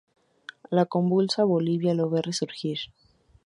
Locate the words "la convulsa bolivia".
0.71-1.93